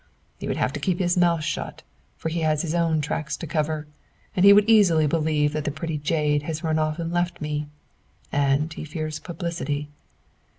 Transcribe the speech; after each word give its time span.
He 0.39 0.47
would 0.47 0.57
have 0.57 0.73
to 0.73 0.79
keep 0.79 0.97
his 0.97 1.15
mouth 1.15 1.43
shut, 1.43 1.83
for 2.17 2.29
he 2.29 2.39
has 2.39 2.63
his 2.63 2.73
own 2.73 3.01
tracks 3.01 3.37
to 3.37 3.45
cover, 3.45 3.85
and 4.35 4.43
he 4.43 4.51
would 4.51 4.67
easily 4.67 5.05
believe 5.05 5.53
that 5.53 5.63
the 5.63 5.69
pretty 5.69 5.99
jade 5.99 6.41
has 6.41 6.63
run 6.63 6.79
off 6.79 6.97
and 6.97 7.13
left 7.13 7.39
me. 7.39 7.67
And 8.31 8.73
he 8.73 8.83
fears 8.83 9.19
publicity. 9.19 9.89